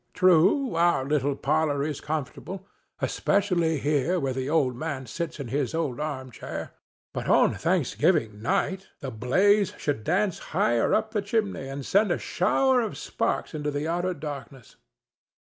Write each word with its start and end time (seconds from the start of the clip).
True, 0.15 0.73
our 0.73 1.05
little 1.05 1.35
parlor 1.35 1.83
is 1.83 2.01
comfortable, 2.01 2.65
especially 3.01 3.77
here 3.77 4.19
where 4.19 4.33
the 4.33 4.49
old 4.49 4.75
man 4.75 5.05
sits 5.05 5.39
in 5.39 5.49
his 5.49 5.75
old 5.75 5.99
arm 5.99 6.31
chair; 6.31 6.71
but 7.13 7.29
on 7.29 7.53
Thanksgiving 7.53 8.41
night 8.41 8.87
the 9.01 9.11
blaze 9.11 9.75
should 9.77 10.03
dance 10.03 10.39
higher 10.57 10.91
up 10.95 11.11
the 11.11 11.21
chimney 11.21 11.67
and 11.69 11.85
send 11.85 12.09
a 12.09 12.17
shower 12.17 12.81
of 12.81 12.97
sparks 12.97 13.53
into 13.53 13.69
the 13.69 13.87
outer 13.87 14.15
darkness. 14.15 14.75